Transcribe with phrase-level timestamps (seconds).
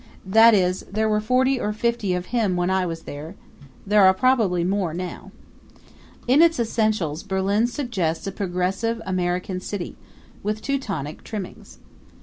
[0.25, 3.35] That is, there were forty or fifty of him when I was there.
[3.85, 5.31] There are probably more now.
[6.27, 9.97] In its essentials Berlin suggests a progressive American city,
[10.41, 11.77] with Teutonic trimmings.